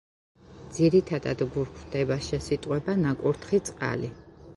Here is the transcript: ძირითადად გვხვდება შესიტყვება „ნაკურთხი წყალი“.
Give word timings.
ძირითადად 0.77 1.43
გვხვდება 1.55 2.17
შესიტყვება 2.29 2.97
„ნაკურთხი 3.03 3.61
წყალი“. 3.69 4.11